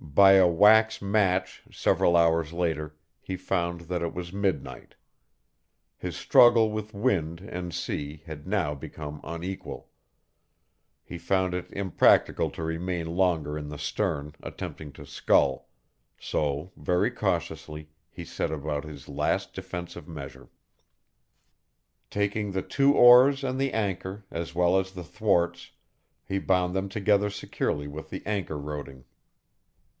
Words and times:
By 0.00 0.32
a 0.32 0.48
wax 0.48 1.00
match 1.00 1.62
several 1.70 2.16
hours 2.16 2.52
later 2.52 2.96
he 3.20 3.36
found 3.36 3.82
that 3.82 4.02
it 4.02 4.12
was 4.14 4.32
midnight. 4.32 4.96
His 5.96 6.16
struggle 6.16 6.72
with 6.72 6.92
wind 6.92 7.40
and 7.40 7.72
sea 7.72 8.24
had 8.26 8.44
now 8.46 8.74
become 8.74 9.20
unequal. 9.22 9.90
He 11.04 11.18
found 11.18 11.54
it 11.54 11.70
impractical 11.72 12.50
to 12.50 12.64
remain 12.64 13.16
longer 13.16 13.56
in 13.56 13.68
the 13.68 13.78
stern 13.78 14.32
attempting 14.42 14.90
to 14.94 15.06
scull. 15.06 15.68
So 16.18 16.72
very 16.76 17.12
cautiously 17.12 17.88
he 18.10 18.24
set 18.24 18.50
about 18.50 18.82
his 18.82 19.08
last 19.08 19.54
defensive 19.54 20.08
measure. 20.08 20.48
Taking 22.10 22.50
the 22.50 22.62
two 22.62 22.92
oars 22.92 23.44
and 23.44 23.56
the 23.60 23.72
anchor, 23.72 24.24
as 24.32 24.52
well 24.52 24.80
as 24.80 24.90
the 24.92 25.04
thwarts, 25.04 25.70
he 26.24 26.40
bound 26.40 26.74
them 26.74 26.88
together 26.88 27.30
securely 27.30 27.86
with 27.86 28.10
the 28.10 28.24
anchor 28.26 28.58
roding. 28.58 29.04